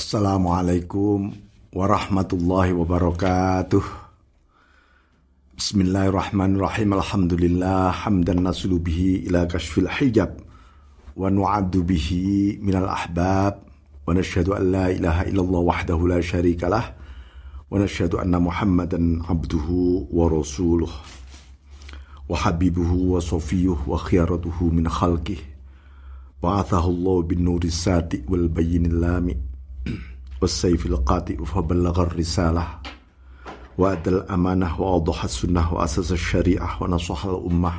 [0.00, 1.28] Assalamualaikum
[1.76, 3.84] warahmatullahi wabarakatuh.
[5.60, 6.96] Bismillahirrahmanirrahim.
[6.96, 10.40] Alhamdulillah hamdan nasulu bihi ila kashfil hijab
[11.12, 16.96] wa nu'addu bihi minal ahbab wa nashhadu an la ilaha illallah wahdahu la syarika lah
[17.68, 20.88] wa nashhadu anna Muhammadan abduhu wa rasuluh
[22.24, 25.44] wa habibuhu wa safiyuh wa khiyaratuhu min khalqih
[26.40, 29.49] ba'athahu Allah bin nuri sati wal bayyinil lami
[30.40, 32.68] والسيف القاطئ فبلغ الرسالة
[33.78, 37.72] وأدى الأمانة وأوضح السنة وأسس الشريعة ونصح الأمة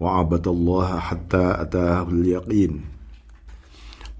[0.00, 2.80] وعبد الله حتى أتاه اليقين.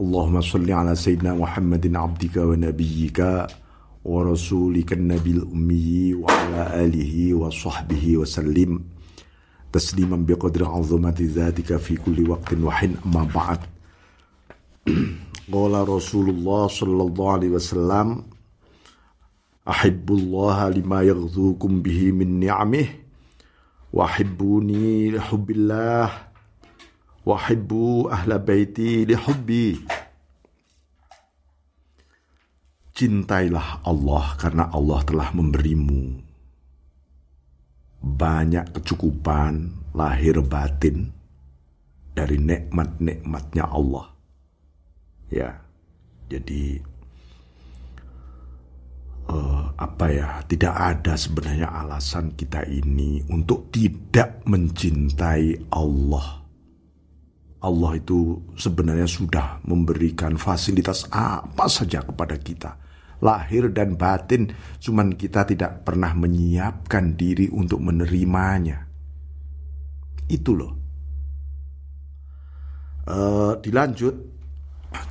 [0.01, 3.47] اللهم صل على سيدنا محمد عبدك ونبيك
[4.05, 8.81] ورسولك النبي الأمي وعلى آله وصحبه وسلم.
[9.73, 12.97] تسليما بقدر عظمة ذاتك في كل وقت وحين.
[13.07, 13.59] أما بعد.
[15.45, 18.25] Qala Rasulullah sallallahu alaihi wasallam
[19.65, 22.85] Ahibbullah lima yaghzukum bihi min ni'amih
[23.97, 26.09] wa hibbuni li hubbillah
[27.25, 29.81] wa hibbu ahla baiti li hubbi.
[32.93, 36.25] Cintailah Allah karena Allah telah memberimu
[38.05, 39.53] banyak kecukupan
[39.97, 41.09] lahir batin
[42.13, 44.14] dari nikmat-nikmatnya Allah
[45.33, 45.65] ya
[46.29, 46.81] jadi
[49.29, 56.45] uh, apa ya tidak ada sebenarnya alasan kita ini untuk tidak mencintai Allah.
[57.65, 62.77] Allah itu sebenarnya sudah memberikan fasilitas apa saja kepada kita.
[63.25, 64.53] Lahir dan batin
[64.85, 68.85] cuman kita tidak pernah menyiapkan diri untuk menerimanya.
[70.29, 70.73] Itu loh.
[73.05, 74.34] Uh, dilanjut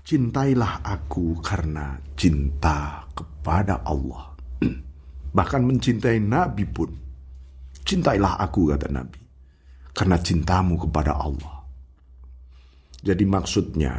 [0.03, 4.35] Cintailah aku karena cinta kepada Allah.
[5.37, 6.91] Bahkan mencintai Nabi pun.
[7.83, 9.21] Cintailah aku kata Nabi.
[9.93, 11.63] Karena cintamu kepada Allah.
[13.03, 13.93] Jadi maksudnya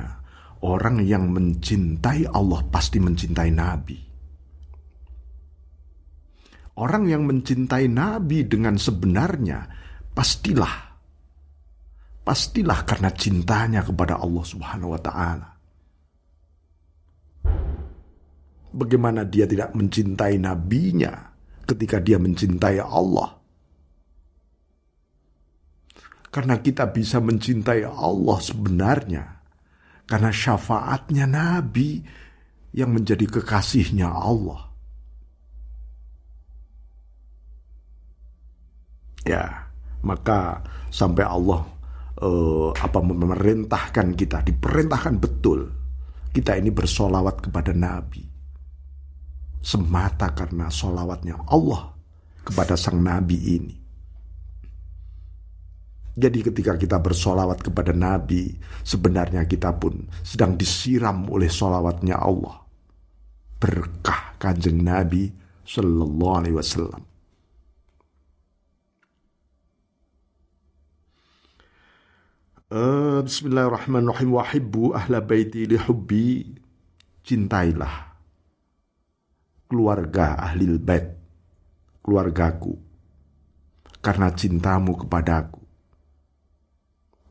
[0.65, 3.99] orang yang mencintai Allah pasti mencintai Nabi.
[6.75, 9.63] Orang yang mencintai Nabi dengan sebenarnya
[10.11, 10.95] pastilah
[12.25, 15.54] pastilah karena cintanya kepada Allah Subhanahu wa taala.
[18.75, 21.15] Bagaimana dia tidak mencintai nabinya
[21.63, 23.31] ketika dia mencintai Allah?
[26.35, 29.25] Karena kita bisa mencintai Allah sebenarnya
[30.11, 32.03] karena syafaatnya Nabi
[32.75, 34.75] yang menjadi kekasihnya Allah.
[39.23, 39.71] Ya,
[40.03, 40.59] maka
[40.91, 41.63] sampai Allah
[42.19, 45.71] uh, apa memerintahkan kita, diperintahkan betul
[46.35, 48.34] kita ini bersolawat kepada Nabi
[49.65, 51.97] semata karena solawatnya Allah
[52.45, 53.77] kepada sang Nabi ini.
[56.15, 58.55] Jadi ketika kita bersolawat kepada Nabi,
[58.87, 62.63] sebenarnya kita pun sedang disiram oleh solawatnya Allah.
[63.59, 65.33] Berkah kanjeng Nabi
[65.67, 67.03] Sallallahu Alaihi Wasallam.
[72.71, 74.31] Uh, Bismillahirrahmanirrahim.
[74.39, 76.63] Wahibbu ahla baiti lihubbi.
[77.27, 78.14] Cintailah
[79.75, 81.19] keluarga ahli bait,
[81.99, 82.79] keluargaku,
[83.99, 85.59] karena cintamu kepadaku.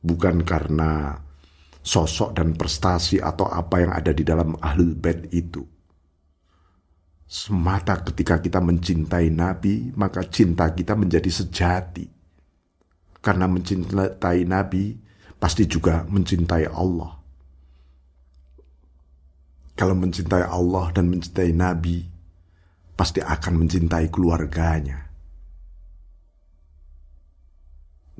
[0.03, 1.15] Bukan karena
[1.79, 5.63] sosok dan prestasi atau apa yang ada di dalam ahli bait itu.
[7.23, 12.11] Semata ketika kita mencintai Nabi, maka cinta kita menjadi sejati.
[13.23, 14.99] Karena mencintai Nabi,
[15.39, 17.15] pasti juga mencintai Allah.
[19.79, 22.12] Kalau mencintai Allah dan mencintai Nabi,
[22.93, 24.99] pasti akan mencintai keluarganya.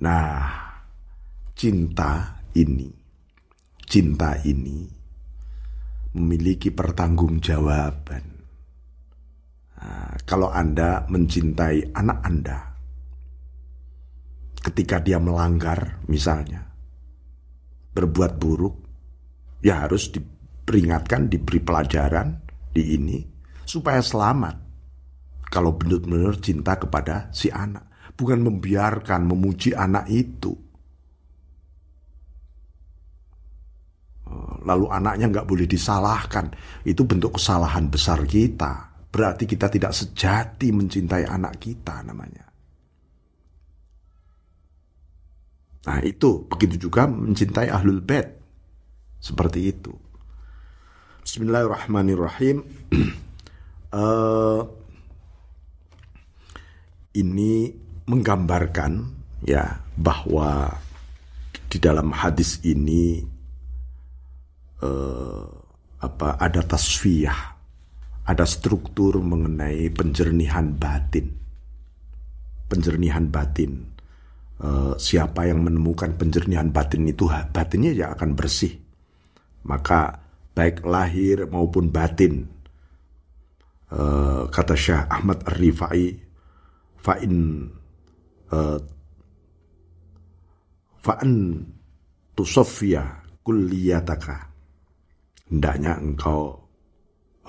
[0.03, 0.41] Nah,
[1.53, 2.89] cinta ini,
[3.85, 4.83] cinta ini
[6.17, 8.25] memiliki pertanggungjawaban.
[9.79, 12.59] Nah, kalau Anda mencintai anak Anda,
[14.59, 16.65] ketika dia melanggar, misalnya
[17.93, 18.75] berbuat buruk,
[19.61, 22.41] ya harus diperingatkan, diberi pelajaran
[22.73, 23.19] di ini
[23.63, 24.62] supaya selamat
[25.53, 27.85] kalau benar-benar cinta kepada si anak,
[28.17, 30.49] bukan membiarkan memuji anak itu.
[34.25, 36.49] Eh, lalu anaknya nggak boleh disalahkan,
[36.81, 38.97] itu bentuk kesalahan besar kita.
[39.13, 42.49] Berarti kita tidak sejati mencintai anak kita namanya.
[45.85, 48.25] Nah itu, begitu juga mencintai ahlul bed.
[49.21, 49.93] Seperti itu.
[51.21, 52.65] Bismillahirrahmanirrahim.
[53.93, 54.65] uh,
[57.13, 57.69] ini
[58.09, 58.91] menggambarkan
[59.45, 60.73] ya bahwa
[61.69, 63.21] di dalam hadis ini
[64.81, 65.45] uh,
[66.03, 67.39] apa ada tasfiyah,
[68.27, 71.31] ada struktur mengenai penjernihan batin.
[72.67, 73.93] Penjernihan batin.
[74.63, 78.79] Uh, siapa yang menemukan penjernihan batin itu batinnya ya akan bersih.
[79.63, 80.23] Maka
[80.53, 82.47] baik lahir maupun batin.
[83.93, 86.22] Uh, kata Syekh Ahmad Ar-Rifai,
[87.03, 87.67] fa'in
[88.55, 88.79] uh,
[91.03, 91.33] fa'an
[92.31, 93.03] tusofya
[93.43, 94.55] kulliyataka.
[95.51, 96.55] Hendaknya engkau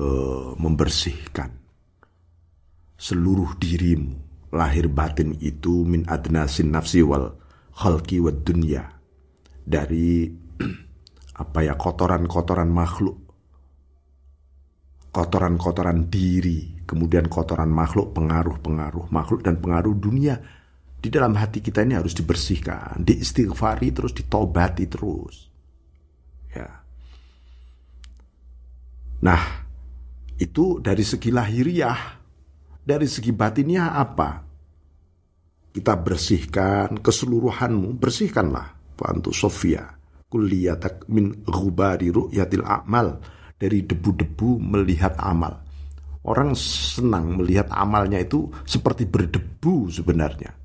[0.03, 1.55] uh, membersihkan
[2.99, 4.19] seluruh dirimu,
[4.51, 7.39] lahir batin itu min adnasin nafsi wal
[7.71, 8.83] khalqi wad dunya.
[9.65, 10.29] Dari
[11.43, 13.17] apa ya kotoran-kotoran makhluk
[15.15, 20.41] kotoran-kotoran diri kemudian kotoran makhluk pengaruh-pengaruh makhluk dan pengaruh dunia.
[21.05, 25.37] Di dalam hati kita ini harus dibersihkan diistighfari terus ditobati terus.
[26.49, 26.69] Ya.
[29.21, 29.43] Nah
[30.41, 32.25] itu dari segi lahiriah
[32.85, 34.45] dari segi batinnya apa?
[35.73, 39.89] Kita bersihkan keseluruhanmu bersihkanlah Pantu Sofia.
[40.29, 43.19] Kulliyatak min ghubari ru'yatil a'mal.
[43.57, 45.64] Dari debu-debu melihat amal.
[46.25, 50.57] Orang senang melihat amalnya itu seperti berdebu sebenarnya.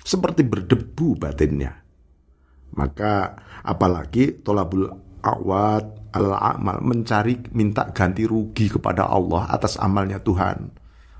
[0.00, 1.76] Seperti berdebu batinnya.
[2.72, 4.88] Maka apalagi tolabul
[5.20, 10.72] awad al-amal mencari minta ganti rugi kepada Allah atas amalnya Tuhan.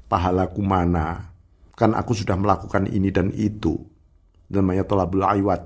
[0.08, 1.28] Pahalaku mana?
[1.76, 3.76] Kan aku sudah melakukan ini dan itu.
[4.48, 5.60] Namanya tolabul awad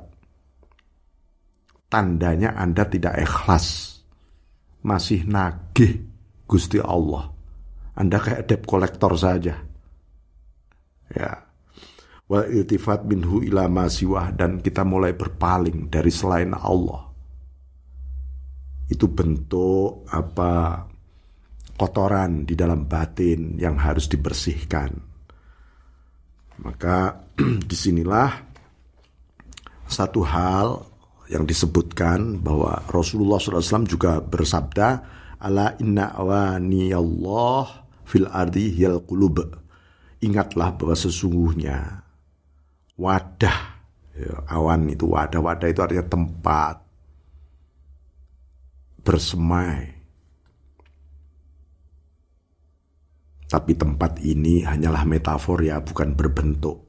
[1.87, 3.95] tandanya Anda tidak ikhlas.
[4.83, 6.12] Masih nagih
[6.53, 7.33] Gusti Allah.
[7.97, 9.57] Anda kayak debt kolektor saja.
[11.09, 11.33] Ya.
[12.29, 17.09] Wal iltifat minhu ila masiwah dan kita mulai berpaling dari selain Allah.
[18.93, 20.85] Itu bentuk apa
[21.73, 24.93] kotoran di dalam batin yang harus dibersihkan.
[26.61, 27.17] Maka
[27.69, 28.29] di sinilah
[29.89, 30.69] satu hal
[31.33, 34.89] yang disebutkan bahwa Rasulullah SAW juga bersabda
[35.43, 39.43] ala inna awani Allah fil ardi hiyal qulub.
[40.23, 42.07] Ingatlah bahwa sesungguhnya
[42.95, 43.59] wadah
[44.15, 46.79] ya, awan itu wadah wadah itu artinya tempat
[49.03, 49.99] bersemai.
[53.51, 56.89] Tapi tempat ini hanyalah metafor ya bukan berbentuk.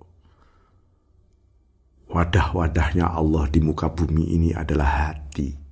[2.14, 5.63] Wadah-wadahnya Allah di muka bumi ini adalah hati.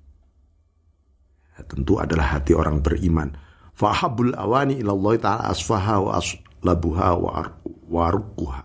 [1.61, 3.37] Ya, tentu adalah hati orang beriman.
[3.77, 8.57] Fahabul awani ilallah ta'ala asfaha wa aslabuha wa.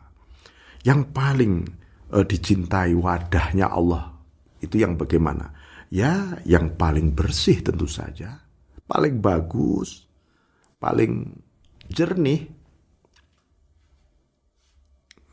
[0.81, 1.69] Yang paling
[2.16, 4.16] uh, dicintai wadahnya Allah
[4.64, 5.52] itu yang bagaimana?
[5.93, 8.40] Ya, yang paling bersih tentu saja,
[8.88, 10.08] paling bagus,
[10.81, 11.37] paling
[11.93, 12.48] jernih.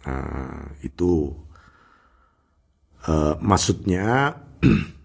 [0.03, 1.31] Nah, itu
[3.03, 4.31] Uh, maksudnya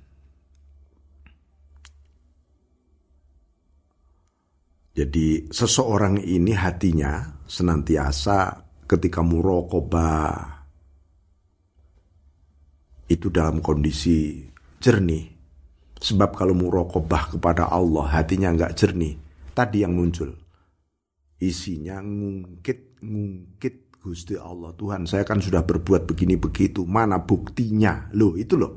[4.99, 10.67] jadi seseorang ini hatinya senantiasa ketika murokobah
[13.07, 14.43] itu dalam kondisi
[14.83, 15.39] jernih.
[16.03, 19.15] Sebab kalau murokobah kepada Allah hatinya nggak jernih,
[19.55, 20.35] tadi yang muncul.
[21.39, 28.11] Isinya ngungkit ngungkit Gusti Allah Tuhan saya kan sudah berbuat begini begitu mana buktinya?
[28.19, 28.75] Loh itu loh.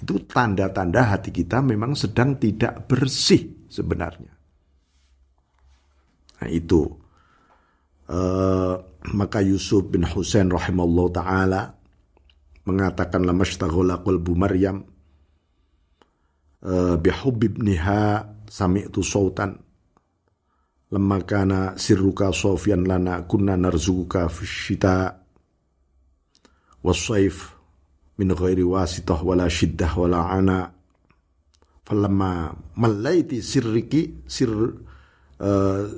[0.00, 4.41] Itu tanda-tanda hati kita memang sedang tidak bersih sebenarnya
[6.42, 6.82] nah itu.
[8.10, 8.74] Uh,
[9.14, 11.78] maka Yusuf bin Husain rahimallahu taala
[12.66, 14.82] mengatakan lama qalbu Maryam.
[16.62, 19.54] Uh, bihubibniha sami'tu sautan.
[20.92, 25.24] Lamma kana sirruka sofyan lana kunna narzuka fi syita
[26.84, 27.56] wasaif
[28.20, 30.68] min ghairi wasitah wala shiddah wala ana.
[31.82, 34.52] Falamma mallaiti sirriki sir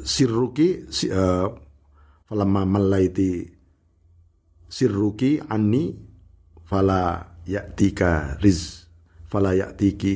[0.05, 1.49] sirruki uh,
[2.25, 3.45] falamma mallaiti
[4.65, 5.93] sirruki anni
[6.65, 8.89] fala ya'tika riz
[9.29, 10.15] fala ya'tiki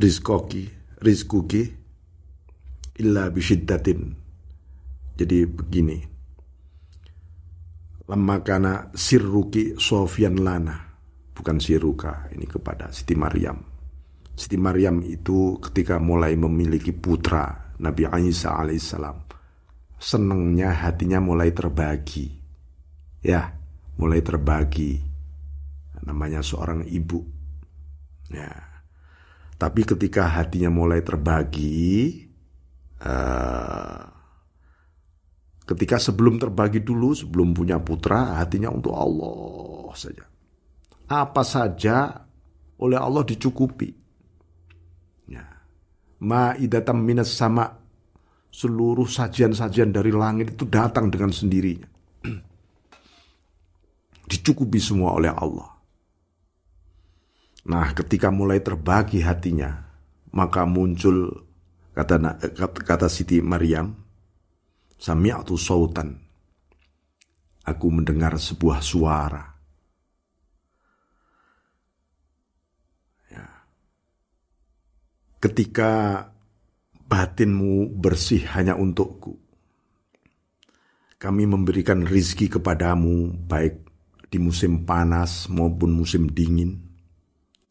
[0.00, 0.64] rizkoki
[1.04, 1.82] rizkuki
[3.02, 4.00] illa bisyiddatin.
[5.16, 5.98] Jadi begini.
[8.08, 10.76] Lama kana sirruki sofian lana.
[11.32, 12.28] Bukan siruka.
[12.32, 13.56] Ini kepada Siti Maryam.
[14.36, 19.18] Siti Maryam itu ketika mulai memiliki putra Nabi Isa alaihissalam
[20.02, 22.26] senengnya hatinya mulai terbagi.
[23.22, 23.54] Ya
[23.98, 24.98] mulai terbagi.
[26.02, 27.22] Namanya seorang ibu.
[28.30, 28.50] Ya.
[29.58, 32.18] Tapi ketika hatinya mulai terbagi
[32.98, 34.02] uh,
[35.62, 40.26] ketika sebelum terbagi dulu sebelum punya putra hatinya untuk Allah saja.
[41.06, 42.26] Apa saja
[42.82, 44.01] oleh Allah dicukupi
[46.22, 47.66] ma'idatam minas sama
[48.52, 51.88] seluruh sajian-sajian dari langit itu datang dengan sendirinya.
[54.30, 55.72] Dicukupi semua oleh Allah.
[57.62, 59.70] Nah, ketika mulai terbagi hatinya,
[60.34, 61.46] maka muncul
[61.94, 62.38] kata
[62.82, 63.94] kata Siti Maryam,
[64.98, 66.18] sami'atu sautan.
[67.62, 69.51] Aku mendengar sebuah suara.
[75.42, 76.22] Ketika
[77.10, 79.34] batinmu bersih hanya untukku.
[81.18, 83.82] Kami memberikan rizki kepadamu baik
[84.30, 86.78] di musim panas maupun musim dingin,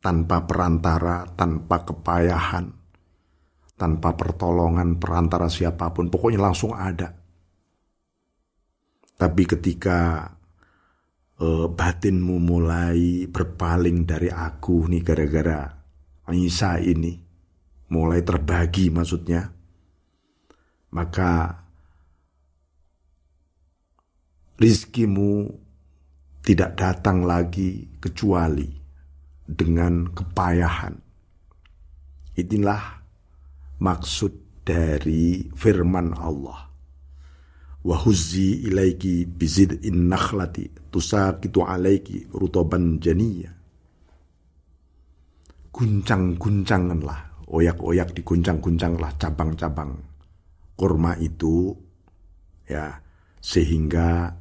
[0.03, 2.69] tanpa perantara, tanpa kepayahan,
[3.79, 7.11] tanpa pertolongan perantara siapa pun, pokoknya langsung ada.
[9.15, 10.31] Tapi ketika
[11.39, 15.61] uh, batinmu mulai berpaling dari aku nih gara-gara
[16.31, 17.30] Isa ini,
[17.91, 19.51] mulai terbagi maksudnya,
[20.95, 21.59] maka
[24.55, 25.51] rizkimu
[26.41, 28.65] tidak datang lagi kecuali
[29.43, 30.95] dengan kepayahan.
[32.39, 32.83] Inilah
[33.83, 36.71] maksud dari firman Allah.
[37.81, 43.51] Wahuzi ilaiki bizid in nakhlati tusakitu alaiki rutoban janiya.
[45.73, 49.99] Guncang-guncanganlah oyak-oyak diguncang-guncanglah cabang-cabang
[50.79, 51.75] kurma itu
[52.63, 52.95] ya
[53.43, 54.31] sehingga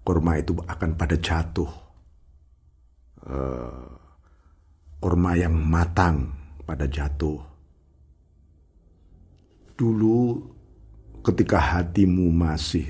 [0.00, 1.72] kurma itu akan pada jatuh.
[3.24, 3.88] Uh,
[5.00, 6.32] kurma yang matang
[6.64, 7.40] pada jatuh.
[9.76, 10.40] Dulu
[11.24, 12.84] ketika hatimu masih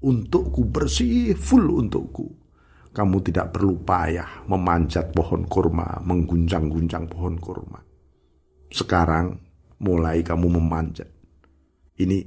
[0.00, 2.24] untukku bersih full untukku
[2.96, 7.85] kamu tidak perlu payah memanjat pohon kurma mengguncang-guncang pohon kurma
[8.70, 9.38] sekarang
[9.80, 11.08] mulai kamu memanjat.
[11.96, 12.18] Ini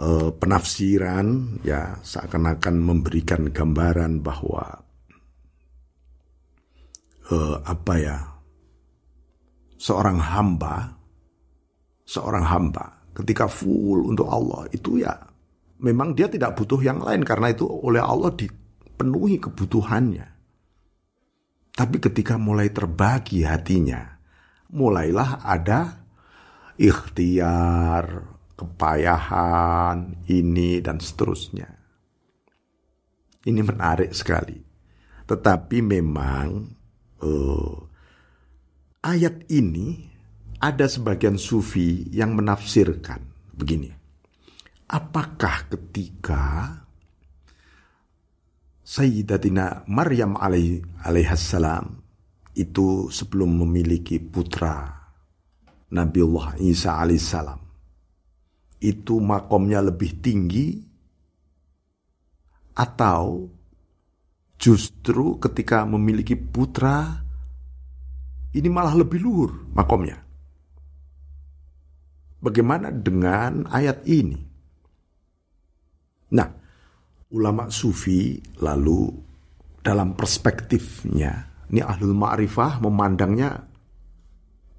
[0.00, 4.64] uh, penafsiran ya seakan-akan memberikan gambaran bahwa
[7.32, 8.16] uh, apa ya
[9.80, 10.92] seorang hamba
[12.04, 15.14] seorang hamba ketika full untuk Allah itu ya
[15.80, 20.28] memang dia tidak butuh yang lain karena itu oleh Allah dipenuhi kebutuhannya.
[21.70, 24.19] Tapi ketika mulai terbagi hatinya,
[24.70, 26.00] mulailah ada
[26.80, 28.24] ikhtiar,
[28.56, 31.68] kepayahan, ini dan seterusnya.
[33.44, 34.56] Ini menarik sekali.
[35.28, 36.48] Tetapi memang
[37.22, 37.74] uh,
[39.04, 40.08] ayat ini
[40.60, 43.24] ada sebagian sufi yang menafsirkan
[43.54, 43.92] begini.
[44.90, 46.74] Apakah ketika
[48.82, 51.99] Sayyidatina Maryam alaih, alaihassalam
[52.60, 55.00] itu sebelum memiliki putra
[55.90, 57.60] Nabiullah Isa alaihissalam
[58.80, 60.80] itu makomnya lebih tinggi
[62.76, 63.48] atau
[64.56, 67.20] justru ketika memiliki putra
[68.56, 70.16] ini malah lebih luhur makomnya.
[72.40, 74.40] Bagaimana dengan ayat ini?
[76.32, 76.48] Nah,
[77.36, 79.12] ulama sufi lalu
[79.84, 83.62] dalam perspektifnya ini ahlul ma'rifah memandangnya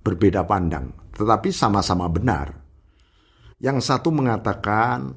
[0.03, 2.51] berbeda pandang, tetapi sama-sama benar.
[3.61, 5.15] Yang satu mengatakan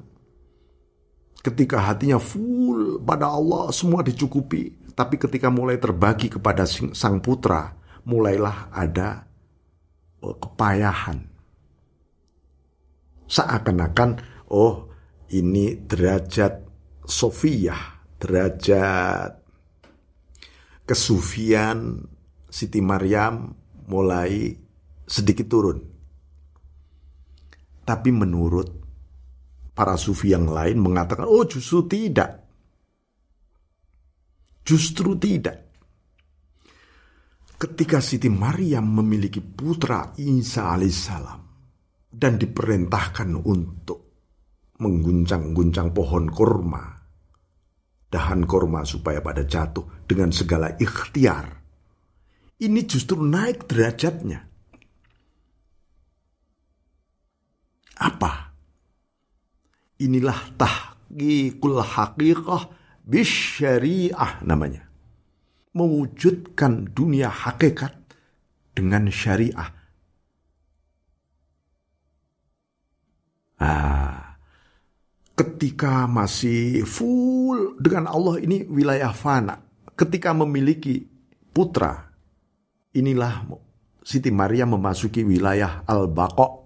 [1.43, 7.75] ketika hatinya full pada Allah semua dicukupi, tapi ketika mulai terbagi kepada sang putra,
[8.07, 9.27] mulailah ada
[10.23, 11.27] oh, kepayahan.
[13.25, 14.09] Seakan-akan
[14.53, 14.87] oh
[15.33, 16.63] ini derajat
[17.05, 19.44] Sofiyah, derajat
[20.85, 22.05] kesufian
[22.45, 23.51] Siti Maryam
[23.89, 24.53] mulai
[25.03, 25.79] sedikit turun.
[27.85, 28.69] Tapi menurut
[29.75, 32.31] para sufi yang lain mengatakan, oh justru tidak.
[34.65, 35.57] Justru tidak.
[37.55, 41.41] Ketika Siti Maryam memiliki putra Isa alaihissalam
[42.09, 43.99] dan diperintahkan untuk
[44.81, 46.83] mengguncang-guncang pohon kurma,
[48.15, 51.51] dahan korma supaya pada jatuh dengan segala ikhtiar.
[52.55, 54.39] Ini justru naik derajatnya.
[57.99, 58.55] Apa?
[59.99, 62.63] Inilah tahqiqul haqiqah
[63.03, 64.87] bisyariah namanya.
[65.75, 67.91] Mewujudkan dunia hakikat
[68.71, 69.75] dengan syariah.
[73.59, 74.24] Ah,
[75.35, 79.59] ketika masih full dengan Allah ini wilayah fana.
[79.95, 81.07] Ketika memiliki
[81.55, 82.11] putra,
[82.95, 83.47] inilah
[84.03, 86.65] Siti Maria memasuki wilayah al-baqa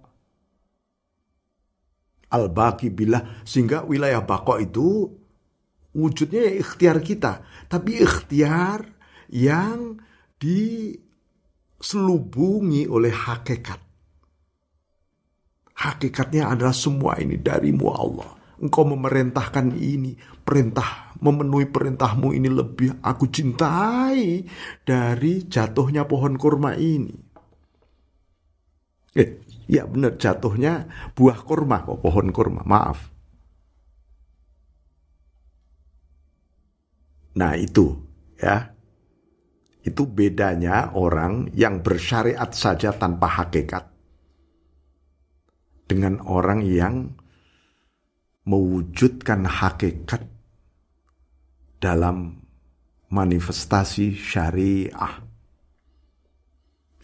[2.29, 5.09] al-baqi billah sehingga wilayah bako itu
[5.97, 7.41] wujudnya ya ikhtiar kita.
[7.65, 8.85] Tapi ikhtiar
[9.33, 9.97] yang
[10.37, 13.79] diselubungi oleh hakikat.
[15.79, 23.27] Hakikatnya adalah semua ini darimu Allah engkau memerintahkan ini perintah memenuhi perintahmu ini lebih aku
[23.31, 24.43] cintai
[24.83, 27.15] dari jatuhnya pohon kurma ini
[29.15, 32.65] eh Ya benar jatuhnya buah kurma kok pohon kurma.
[32.65, 33.13] Maaf.
[37.37, 37.93] Nah itu
[38.41, 38.73] ya.
[39.85, 43.85] Itu bedanya orang yang bersyariat saja tanpa hakikat
[45.85, 47.15] dengan orang yang
[48.45, 50.23] mewujudkan hakikat
[51.79, 52.39] dalam
[53.09, 55.15] manifestasi syariah.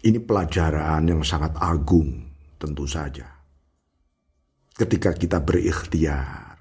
[0.06, 2.30] Ini pelajaran yang sangat agung
[2.62, 3.26] tentu saja.
[4.76, 6.60] Ketika kita berikhtiar,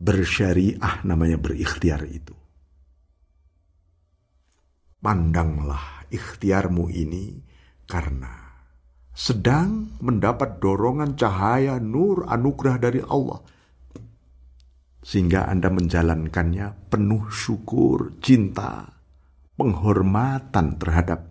[0.00, 2.32] bersyariah namanya berikhtiar itu.
[5.00, 7.36] Pandanglah ikhtiarmu ini
[7.84, 8.39] karena
[9.20, 13.44] sedang mendapat dorongan cahaya nur anugerah dari Allah.
[15.04, 18.88] Sehingga Anda menjalankannya penuh syukur, cinta,
[19.60, 21.28] penghormatan terhadap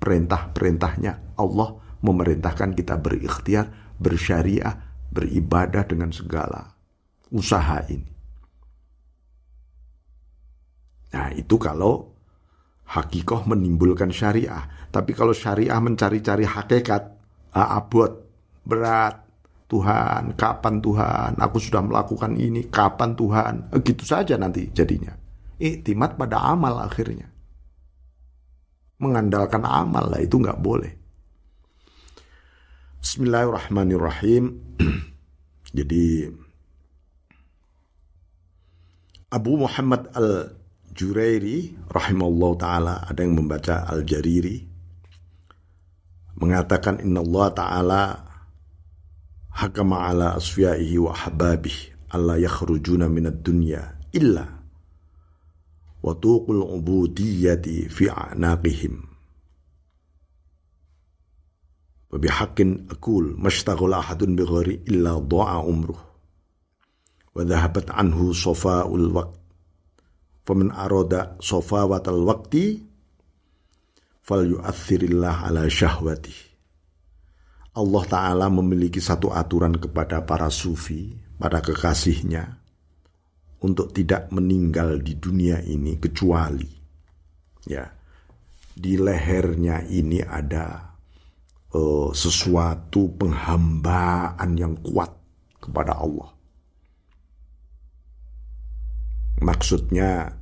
[0.00, 3.68] perintah-perintahnya Allah memerintahkan kita berikhtiar,
[4.00, 4.72] bersyariah,
[5.12, 6.72] beribadah dengan segala
[7.28, 8.16] usaha ini.
[11.12, 12.16] Nah itu kalau
[12.96, 14.88] hakikoh menimbulkan syariah.
[14.88, 17.15] Tapi kalau syariah mencari-cari hakikat,
[17.56, 18.12] abot,
[18.66, 19.26] berat,
[19.66, 25.10] Tuhan, kapan Tuhan, aku sudah melakukan ini, kapan Tuhan, eh, gitu saja nanti jadinya.
[25.58, 27.26] Iktimat pada amal akhirnya.
[29.02, 30.92] Mengandalkan amal lah itu nggak boleh.
[33.02, 34.44] Bismillahirrahmanirrahim.
[35.76, 36.30] Jadi
[39.26, 44.75] Abu Muhammad Al-Jurairi rahimahullah taala ada yang membaca Al-Jariri
[46.39, 48.03] mengatakan inna Allah taala
[49.51, 51.75] hakama ala asfiyaihi wa ahbabih
[52.11, 54.47] alla yakhrujuna minad dunya illa
[56.01, 59.11] wa tuqul ubudiyyati fi a'naqihim
[62.11, 65.99] وبحق أقول ما اشتغل أحد بغير إلا ضاع عمره
[67.35, 69.39] وذهبت عنه صفاء الوقت
[70.45, 72.57] فمن أراد صفاوة الوقت
[74.26, 76.34] fal yu'athirillah ala syahwati.
[77.76, 82.58] Allah Ta'ala memiliki satu aturan kepada para sufi, para kekasihnya,
[83.62, 86.76] untuk tidak meninggal di dunia ini kecuali
[87.66, 87.84] ya
[88.76, 90.94] di lehernya ini ada
[91.74, 95.10] uh, sesuatu penghambaan yang kuat
[95.58, 96.30] kepada Allah.
[99.40, 100.32] Maksudnya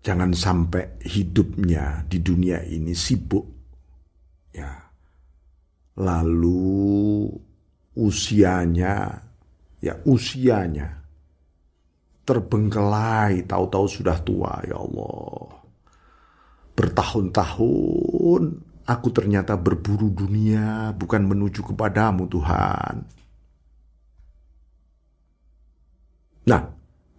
[0.00, 3.46] jangan sampai hidupnya di dunia ini sibuk
[4.52, 4.72] ya.
[6.00, 7.28] Lalu
[8.00, 9.12] usianya
[9.80, 10.88] ya usianya
[12.24, 15.60] terbengkelai tahu-tahu sudah tua ya Allah.
[16.72, 23.06] Bertahun-tahun Aku ternyata berburu dunia, bukan menuju kepadamu, Tuhan.
[26.50, 26.62] Nah,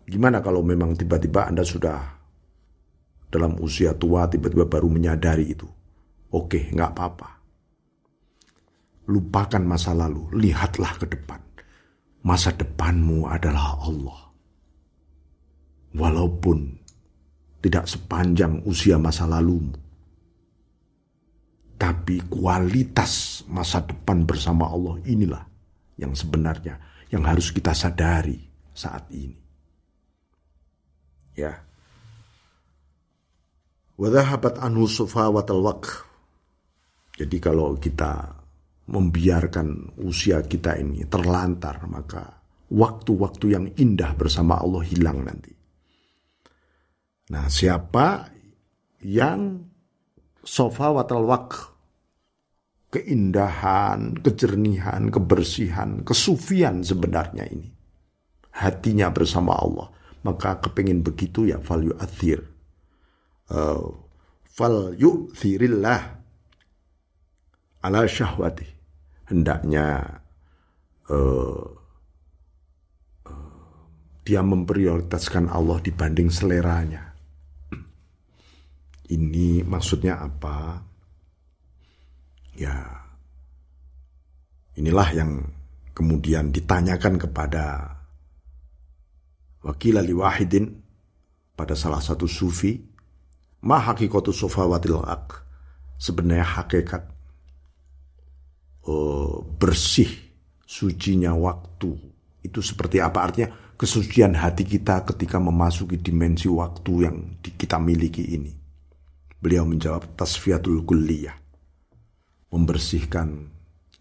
[0.04, 2.21] gimana kalau memang tiba-tiba Anda sudah
[3.32, 5.66] dalam usia tua, tiba-tiba baru menyadari itu?
[6.36, 7.30] Oke, nggak apa-apa.
[9.08, 11.40] Lupakan masa lalu, lihatlah ke depan.
[12.22, 14.20] Masa depanmu adalah Allah.
[15.96, 16.78] Walaupun
[17.64, 19.82] tidak sepanjang usia masa lalumu
[21.82, 25.42] tapi kualitas masa depan bersama Allah inilah
[25.98, 26.78] yang sebenarnya
[27.10, 28.38] yang harus kita sadari
[28.70, 29.42] saat ini.
[31.34, 31.58] Ya.
[34.02, 36.10] Wadhahabat anhu sufawatal waqf.
[37.22, 38.34] Jadi kalau kita
[38.90, 42.42] membiarkan usia kita ini terlantar, maka
[42.74, 45.54] waktu-waktu yang indah bersama Allah hilang nanti.
[47.30, 48.26] Nah, siapa
[49.06, 49.62] yang
[50.44, 51.50] sofa watal wak
[52.92, 57.72] keindahan, kejernihan, kebersihan, kesufian sebenarnya ini.
[58.52, 59.88] Hatinya bersama Allah.
[60.22, 62.51] Maka kepingin begitu ya fal yu'athir.
[63.52, 63.92] Uh,
[64.48, 66.02] fal yu'thirillah
[67.84, 68.64] ala syahwati.
[69.28, 70.08] Hendaknya
[71.12, 71.68] uh,
[73.28, 73.72] uh,
[74.24, 77.12] dia memprioritaskan Allah dibanding seleranya.
[79.12, 80.80] Ini maksudnya apa?
[82.56, 83.04] Ya,
[84.80, 85.32] inilah yang
[85.92, 87.96] kemudian ditanyakan kepada
[89.68, 90.80] Wakil Ali Wahidin
[91.54, 92.91] pada salah satu sufi,
[93.66, 95.42] ma hakikatu sofawatil ak.
[96.02, 97.04] Sebenarnya hakikat
[98.90, 100.10] oh, bersih
[100.66, 101.94] sucinya waktu
[102.42, 108.54] itu seperti apa artinya kesucian hati kita ketika memasuki dimensi waktu yang kita miliki ini.
[109.42, 111.42] Beliau menjawab tasfiatul kulliyah
[112.52, 113.48] membersihkan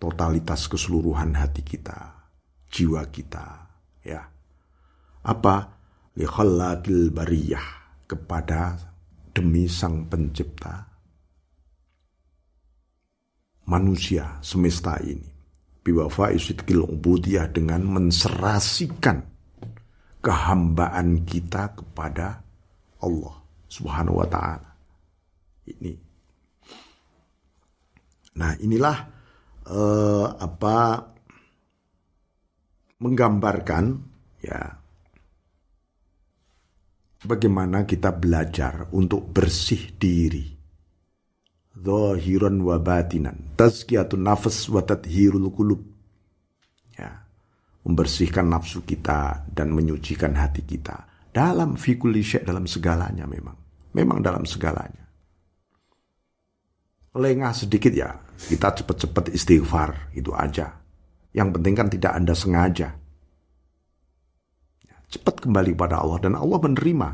[0.02, 2.26] totalitas keseluruhan hati kita,
[2.66, 3.70] jiwa kita,
[4.02, 4.26] ya.
[5.22, 5.78] Apa?
[6.18, 7.66] Likhallakil bariyah
[8.10, 8.89] kepada
[9.30, 10.90] demi sang pencipta
[13.70, 15.30] manusia semesta ini.
[15.80, 19.24] Biwafa isidkil ubudiyah dengan menserasikan
[20.20, 22.44] kehambaan kita kepada
[23.00, 24.70] Allah subhanahu wa ta'ala.
[25.64, 26.10] Ini
[28.30, 28.96] Nah, inilah
[29.68, 31.02] uh, apa
[33.00, 33.84] menggambarkan
[34.40, 34.79] ya
[37.30, 40.58] bagaimana kita belajar untuk bersih diri.
[41.78, 43.54] Zahiran wa batinan.
[43.54, 45.80] Tazkiyatun nafas wa tadhirul kulub.
[46.98, 47.22] Ya.
[47.86, 51.06] Membersihkan nafsu kita dan menyucikan hati kita.
[51.30, 53.56] Dalam fikul dalam segalanya memang.
[53.94, 55.00] Memang dalam segalanya
[57.16, 60.78] lengah sedikit ya, kita cepat-cepat istighfar, itu aja.
[61.34, 62.88] Yang penting kan tidak Anda sengaja.
[65.10, 67.08] Cepat kembali pada Allah dan Allah menerima.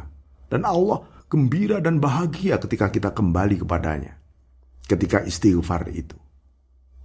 [0.53, 4.21] Dan Allah gembira dan bahagia ketika kita kembali kepadanya.
[4.87, 6.15] Ketika istighfar itu.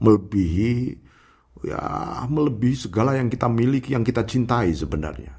[0.03, 0.99] Melebihi
[1.61, 1.81] ya
[2.25, 5.33] melebihi segala yang kita miliki, yang kita cintai sebenarnya.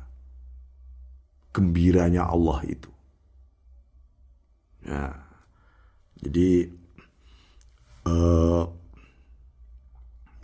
[1.52, 2.90] Gembiranya Allah itu.
[4.82, 5.14] Ya.
[6.22, 6.70] Jadi
[8.06, 8.64] uh,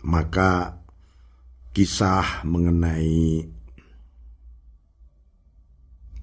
[0.03, 0.79] maka
[1.75, 3.47] kisah mengenai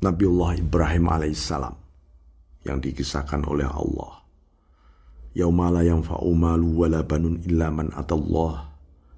[0.06, 1.74] Nabiullah Ibrahim alaihissalam
[2.62, 4.22] yang dikisahkan oleh Allah.
[5.34, 8.70] Yaumala yang fa'umalu wala banun illa man atallah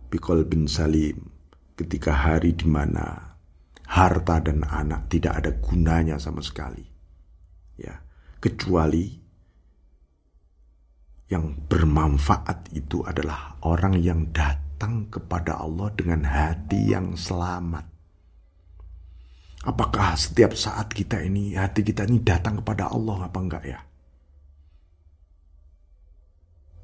[0.09, 1.29] biqalbin salim.
[1.77, 3.37] Ketika hari di mana
[3.85, 6.83] harta dan anak tidak ada gunanya sama sekali.
[7.77, 8.01] Ya,
[8.41, 9.13] kecuali
[11.29, 17.98] yang bermanfaat itu adalah orang yang datang kepada Allah dengan hati yang selamat.
[19.67, 23.81] Apakah setiap saat kita ini, hati kita ini datang kepada Allah apa enggak ya?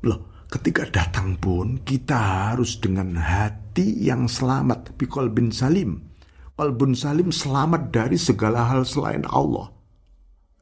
[0.05, 4.99] Loh, ketika datang pun kita harus dengan hati yang selamat.
[4.99, 6.15] Bikol bin Salim.
[6.55, 9.75] Qalbun Salim selamat dari segala hal selain Allah.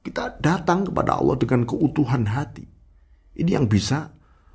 [0.00, 2.64] Kita datang kepada Allah dengan keutuhan hati.
[3.36, 4.12] Ini yang bisa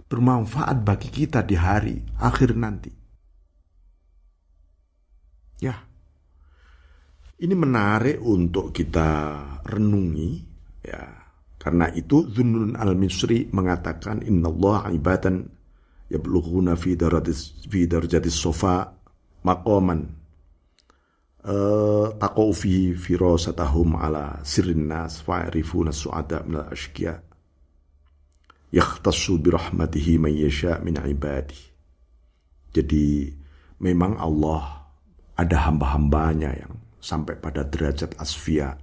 [0.10, 2.92] bermanfaat bagi kita di hari akhir nanti.
[5.62, 5.86] Ya.
[7.38, 9.10] Ini menarik untuk kita
[9.62, 10.32] renungi
[10.82, 11.06] ya.
[11.58, 15.46] Karena itu Zunnun al-Misri mengatakan innallaha ibadan
[16.08, 18.88] yablughuna fi daratis fi darajatis sofa
[19.44, 20.00] maqaman
[21.44, 27.20] uh, taqau fi firasatahum ala sirrin nas fa'rifuna su'ada min al-ashqiya
[28.72, 31.60] yakhtassu birahmatihi man yasha min ibadi.
[32.72, 33.28] Jadi
[33.84, 34.88] memang Allah
[35.36, 36.74] ada hamba-hambanya yang
[37.08, 38.76] sampai pada derajat asfia,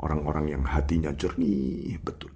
[0.00, 2.32] orang-orang yang hatinya jernih betul.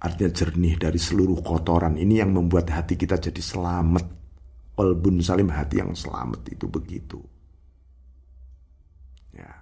[0.00, 1.94] Artinya jernih dari seluruh kotoran.
[1.94, 4.18] Ini yang membuat hati kita jadi selamat.
[4.74, 7.20] Qalbun salim hati yang selamat itu begitu.
[9.36, 9.60] Ya.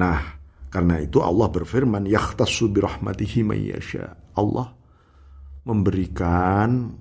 [0.00, 0.40] Nah,
[0.72, 4.72] karena itu Allah berfirman, "Yakhtassu birahmatihi may yasha." Allah
[5.68, 6.96] memberikan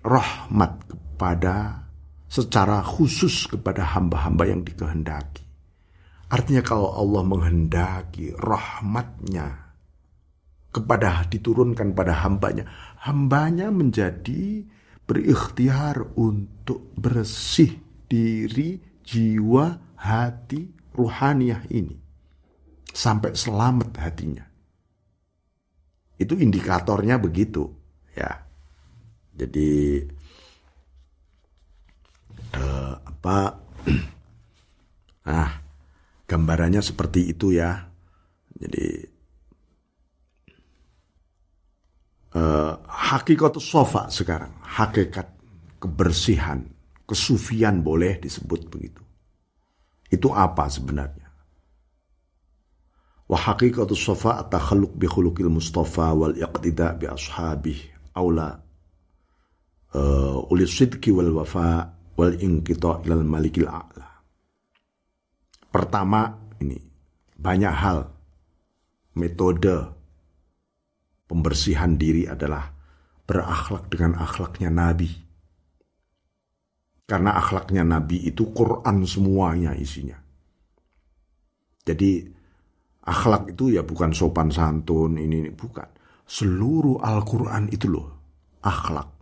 [0.00, 1.84] rahmat kepada
[2.32, 5.43] secara khusus kepada hamba-hamba yang dikehendaki.
[6.34, 9.70] Artinya kalau Allah menghendaki rahmatnya
[10.74, 12.66] kepada diturunkan pada hambanya,
[13.06, 14.66] hambanya menjadi
[15.06, 17.78] berikhtiar untuk bersih
[18.10, 20.66] diri, jiwa, hati,
[20.98, 22.02] ruhaniah ini.
[22.90, 24.42] Sampai selamat hatinya.
[26.18, 27.70] Itu indikatornya begitu,
[28.10, 28.42] ya.
[29.38, 30.02] Jadi
[32.58, 33.38] uh, apa?
[35.30, 35.63] ah,
[36.34, 37.78] gambarannya seperti itu ya.
[38.58, 38.86] Jadi
[42.34, 45.30] uh, hakikat sofa sekarang, hakikat
[45.78, 46.66] kebersihan,
[47.06, 49.02] kesufian boleh disebut begitu.
[50.10, 51.30] Itu apa sebenarnya?
[53.24, 57.78] Wa haqiqatu sofa at-takhalluq bi khuluqil mustafa wal iqtida bi ashabih
[58.14, 58.52] aula
[59.96, 64.13] uh, uli sidki wal wafa wal inqita ilal malikil a'la.
[65.74, 66.30] Pertama
[66.62, 66.78] ini
[67.34, 68.06] banyak hal
[69.18, 69.90] metode
[71.26, 72.70] pembersihan diri adalah
[73.26, 75.10] berakhlak dengan akhlaknya Nabi.
[77.10, 80.14] Karena akhlaknya Nabi itu Quran semuanya isinya.
[81.82, 82.22] Jadi
[83.10, 85.90] akhlak itu ya bukan sopan santun ini, ini bukan.
[86.22, 88.08] Seluruh Al-Quran itu loh
[88.62, 89.14] akhlak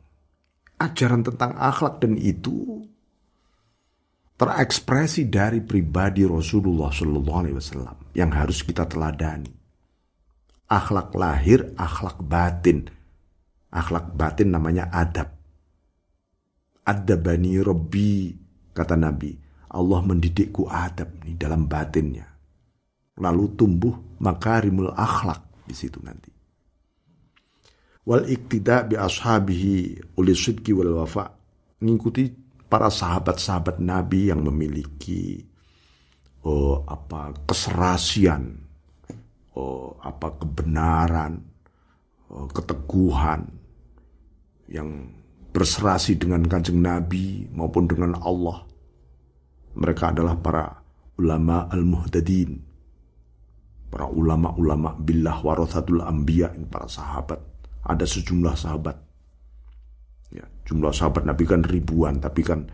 [0.82, 2.82] ajaran tentang akhlak dan itu
[4.42, 9.54] terekspresi dari pribadi Rasulullah Shallallahu Alaihi Wasallam yang harus kita teladani.
[10.66, 12.90] Akhlak lahir, akhlak batin.
[13.70, 15.30] Akhlak batin namanya adab.
[16.82, 18.34] Adabani Rabbi,
[18.74, 19.30] kata Nabi.
[19.70, 22.26] Allah mendidikku adab nih dalam batinnya.
[23.22, 26.42] Lalu tumbuh makarimul akhlak di situ nanti
[28.06, 31.30] wal iktida bi ashabihi uli sidki wal wafa
[31.82, 32.41] mengikuti
[32.72, 35.44] para sahabat-sahabat Nabi yang memiliki
[36.48, 38.56] oh apa keserasian
[39.52, 41.36] oh apa kebenaran
[42.32, 43.44] oh, keteguhan
[44.72, 45.12] yang
[45.52, 48.64] berserasi dengan kanjeng Nabi maupun dengan Allah
[49.76, 50.64] mereka adalah para
[51.20, 52.56] ulama al-muhtadin
[53.92, 58.94] para ulama-ulama billah warathatul anbiya para sahabat ada sejumlah sahabat.
[60.32, 62.64] Ya, jumlah sahabat Nabi kan ribuan, tapi kan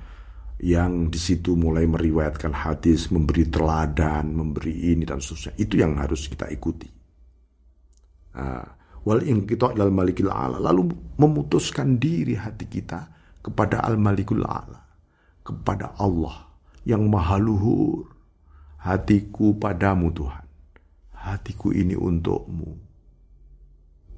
[0.63, 5.55] yang di situ mulai meriwayatkan hadis, memberi teladan, memberi ini dan seterusnya.
[5.59, 6.87] Itu yang harus kita ikuti.
[9.07, 10.59] Wal kita malikil ala.
[10.59, 13.11] Lalu memutuskan diri hati kita
[13.43, 14.83] kepada al malikul ala.
[15.43, 16.47] Kepada Allah
[16.87, 18.15] yang maha luhur.
[18.79, 20.47] Hatiku padamu Tuhan.
[21.15, 22.71] Hatiku ini untukmu.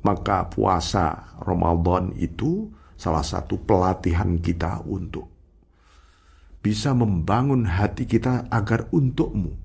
[0.01, 2.69] Maka puasa Ramadan itu
[3.01, 5.41] salah satu pelatihan kita untuk
[6.61, 9.57] bisa membangun hati kita agar untukmu.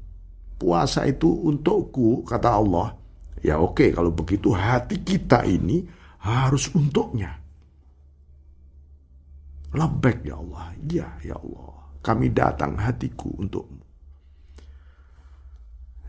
[0.55, 2.95] Puasa itu untukku, kata Allah.
[3.43, 5.83] Ya oke, kalau begitu hati kita ini
[6.23, 7.35] harus untuknya.
[9.75, 11.75] Lebek ya Allah, ya ya Allah.
[11.99, 13.83] Kami datang hatiku untukmu.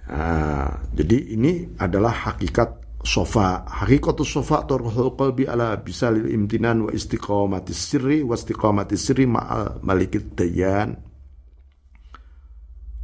[0.06, 7.70] Nah, jadi ini adalah hakikat sofa hakikatu sofa turhul qalbi ala bisalil imtinan wa istiqamati
[7.70, 10.98] sirri wa istiqamati sirri ma'al malikid dayan.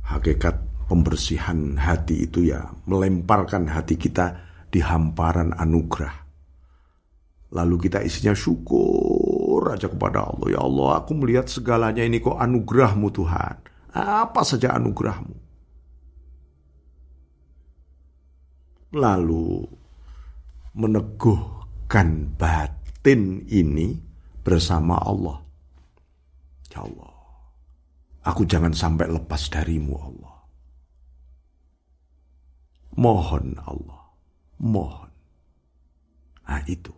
[0.02, 0.58] Hakikat
[0.90, 6.26] pembersihan hati itu ya melemparkan hati kita di hamparan anugerah.
[7.54, 13.08] Lalu kita isinya syukur aja kepada Allah ya Allah aku melihat segalanya ini kok anugerahmu
[13.14, 13.56] Tuhan.
[13.94, 15.36] Apa saja anugerahmu?
[18.92, 19.81] Lalu
[20.72, 24.00] meneguhkan batin ini
[24.40, 25.44] bersama Allah.
[26.72, 27.12] Ya Allah,
[28.24, 30.36] aku jangan sampai lepas darimu Allah.
[32.96, 34.02] Mohon Allah,
[34.60, 35.12] mohon.
[36.48, 36.92] Nah itu.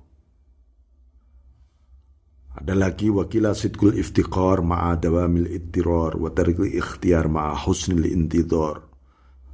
[2.55, 8.87] Ada lagi wakila sidkul iftiqar ma'a dawamil ittirar wa tarikul ikhtiar ma'a husnil intidhar.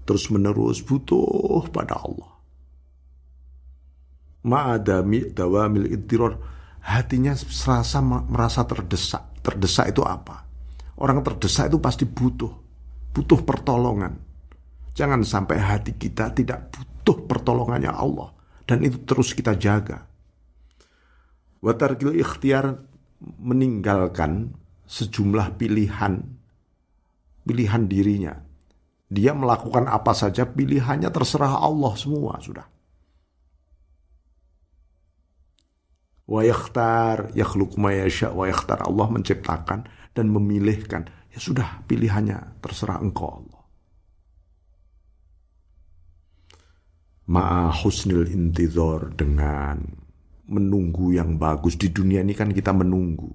[0.05, 2.40] Terus menerus butuh pada Allah
[4.45, 6.33] ma'adami dawamil iddiror
[6.85, 9.41] hatinya serasa merasa terdesak.
[9.41, 10.45] Terdesak itu apa?
[11.01, 12.53] Orang terdesak itu pasti butuh.
[13.11, 14.17] Butuh pertolongan.
[14.93, 18.33] Jangan sampai hati kita tidak butuh pertolongannya Allah.
[18.69, 20.05] Dan itu terus kita jaga.
[21.61, 22.77] Watarkil ikhtiar
[23.41, 24.53] meninggalkan
[24.85, 26.21] sejumlah pilihan.
[27.45, 28.35] Pilihan dirinya.
[29.11, 32.80] Dia melakukan apa saja pilihannya terserah Allah semua sudah
[36.31, 41.11] wa yakhtar yakhluq ma yasha wa Allah menciptakan dan memilihkan.
[41.35, 43.63] Ya sudah pilihannya terserah engkau Allah.
[47.31, 49.79] Ma'a husnil intizor dengan
[50.51, 51.79] menunggu yang bagus.
[51.79, 53.31] Di dunia ini kan kita menunggu.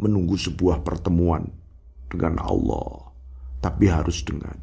[0.00, 1.44] Menunggu sebuah pertemuan
[2.08, 3.12] dengan Allah.
[3.60, 4.56] Tapi harus dengan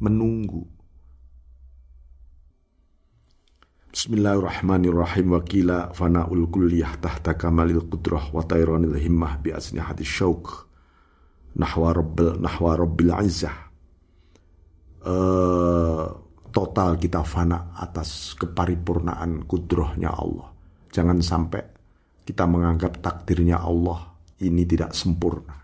[0.00, 0.73] menunggu
[3.94, 5.38] Bismillahirrahmanirrahim.
[5.38, 10.66] Wa qila fana'ul kulliyah tahta kamalil qudrah wa tayranil himmah bi asnihati syauk
[11.54, 13.54] nahwa rabbil nahwa rabbil izzah.
[14.98, 16.10] Uh,
[16.50, 20.50] total kita fana atas keparipurnaan kudrohnya Allah.
[20.90, 21.62] Jangan sampai
[22.26, 24.10] kita menganggap takdirnya Allah
[24.42, 25.54] ini tidak sempurna.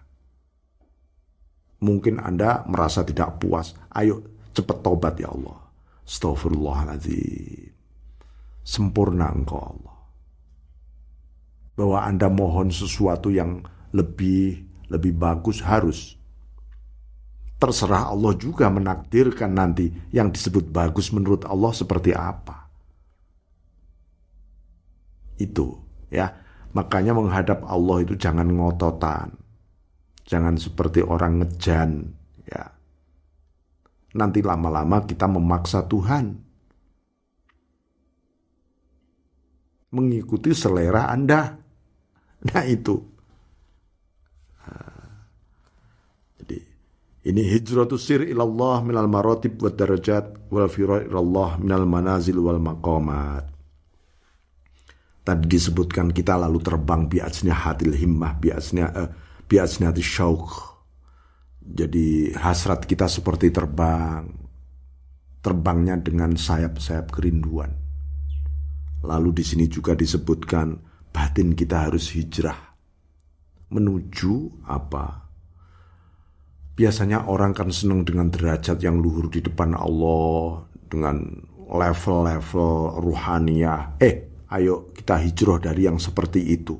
[1.82, 3.74] Mungkin Anda merasa tidak puas.
[3.90, 4.22] Ayo
[4.54, 5.58] cepat tobat ya Allah.
[6.06, 7.69] Astaghfirullahaladzim
[8.70, 9.96] sempurna engkau Allah.
[11.74, 16.14] Bahwa Anda mohon sesuatu yang lebih lebih bagus harus.
[17.58, 22.70] Terserah Allah juga menakdirkan nanti yang disebut bagus menurut Allah seperti apa.
[25.36, 26.30] Itu ya.
[26.70, 29.34] Makanya menghadap Allah itu jangan ngototan.
[30.22, 32.14] Jangan seperti orang ngejan
[32.46, 32.70] ya.
[34.14, 36.49] Nanti lama-lama kita memaksa Tuhan
[39.90, 41.50] mengikuti selera Anda.
[42.40, 42.96] Nah itu.
[46.40, 46.58] Jadi
[47.28, 53.44] ini hijratus sir ilallah minal maratib wa darajat wal firar ilallah minal manazil wal maqamat.
[55.20, 59.10] Tadi disebutkan kita lalu terbang biasnya hatil himmah, biasnya uh,
[59.44, 60.48] biasnya hati syauk.
[61.60, 64.24] Jadi hasrat kita seperti terbang.
[65.40, 67.79] Terbangnya dengan sayap-sayap kerinduan
[69.00, 70.76] Lalu di sini juga disebutkan
[71.10, 72.70] batin kita harus hijrah
[73.70, 75.30] menuju apa?
[76.74, 81.22] Biasanya orang kan senang dengan derajat yang luhur di depan Allah, dengan
[81.70, 84.00] level-level ruhaniah.
[84.02, 86.74] Eh, ayo kita hijrah dari yang seperti itu.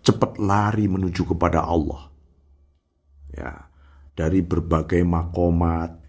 [0.00, 2.08] Cepat lari menuju kepada Allah.
[3.30, 3.68] Ya,
[4.16, 6.00] dari berbagai makomat,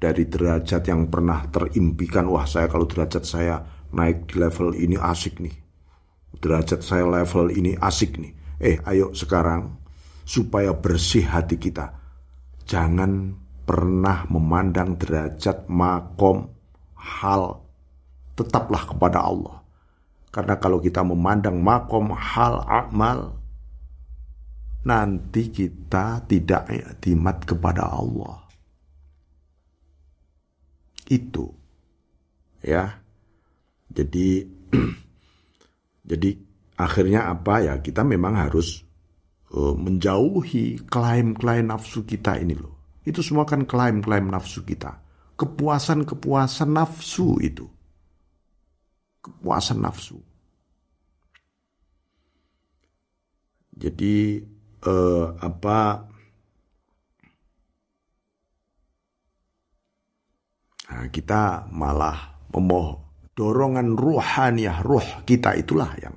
[0.00, 3.60] dari derajat yang pernah terimpikan, wah saya kalau derajat saya
[3.94, 5.54] naik di level ini asik nih.
[6.34, 8.32] Derajat saya level ini asik nih.
[8.58, 9.78] Eh, ayo sekarang
[10.26, 11.94] supaya bersih hati kita.
[12.66, 16.50] Jangan pernah memandang derajat makom
[16.98, 17.64] hal
[18.34, 19.62] tetaplah kepada Allah.
[20.34, 23.38] Karena kalau kita memandang makom hal amal
[24.84, 28.42] nanti kita tidak iktimat kepada Allah.
[31.06, 31.54] Itu
[32.64, 33.03] ya.
[33.90, 34.46] Jadi
[36.10, 36.30] jadi
[36.80, 38.82] akhirnya apa ya kita memang harus
[39.52, 43.02] uh, menjauhi klaim-klaim nafsu kita ini loh.
[43.04, 45.00] Itu semua kan klaim-klaim nafsu kita.
[45.36, 47.66] Kepuasan-kepuasan nafsu itu.
[49.20, 50.18] Kepuasan nafsu.
[53.74, 54.38] Jadi
[54.86, 56.08] uh, apa
[60.94, 63.03] Nah, kita malah memohon
[63.34, 66.14] dorongan ruhaniah, roh kita itulah yang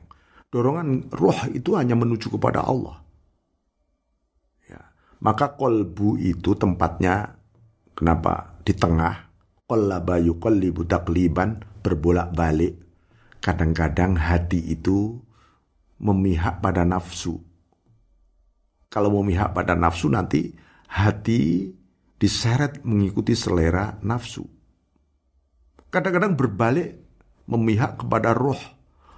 [0.54, 3.02] dorongan roh itu hanya menuju kepada Allah.
[4.70, 4.82] Ya.
[5.22, 7.36] Maka kolbu itu tempatnya
[7.98, 9.28] kenapa di tengah
[9.68, 12.86] qallaba yuqallibu taqliban berbolak-balik.
[13.42, 15.18] Kadang-kadang hati itu
[16.02, 17.38] memihak pada nafsu.
[18.88, 20.56] Kalau memihak pada nafsu nanti
[20.90, 21.70] hati
[22.18, 24.44] diseret mengikuti selera nafsu.
[25.88, 27.07] Kadang-kadang berbalik
[27.48, 28.60] memihak kepada roh.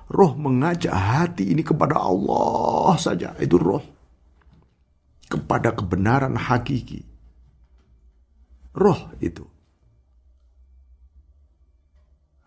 [0.10, 3.34] Roh mengajak hati ini kepada Allah saja.
[3.38, 3.84] Itu roh.
[5.30, 7.06] Kepada kebenaran hakiki.
[8.74, 9.46] Roh itu.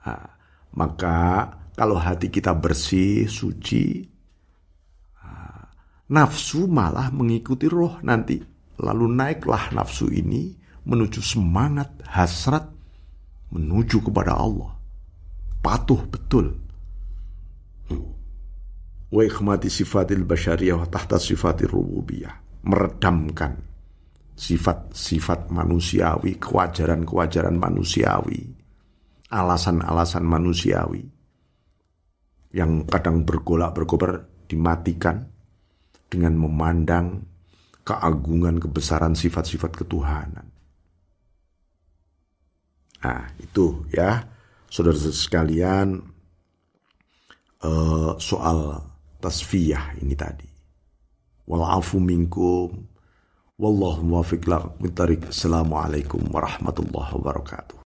[0.02, 0.26] Nah,
[0.74, 1.18] maka
[1.78, 4.02] kalau hati kita bersih, suci,
[6.10, 8.42] nafsu malah mengikuti roh nanti.
[8.82, 10.50] Lalu naiklah nafsu ini
[10.82, 12.66] menuju semangat, hasrat,
[13.54, 14.81] menuju kepada Allah
[15.62, 16.58] patuh betul.
[19.12, 22.34] Wa ikhmati sifatil basyariyah wa tahta sifatil rububiyah.
[22.62, 23.58] Meredamkan
[24.38, 28.54] sifat-sifat manusiawi, kewajaran-kewajaran manusiawi,
[29.30, 31.02] alasan-alasan manusiawi
[32.52, 35.24] yang kadang bergolak berkobar dimatikan
[36.12, 37.24] dengan memandang
[37.82, 40.46] keagungan kebesaran sifat-sifat ketuhanan.
[43.02, 44.22] Nah, itu ya
[44.72, 46.00] saudara sekalian
[47.60, 48.80] uh, soal
[49.20, 50.48] tasfiyah ini tadi.
[51.44, 52.88] Walafu minkum
[53.60, 54.48] wallahu muwaffiq
[55.28, 57.76] Assalamualaikum warahmatullahi wabarakatuh.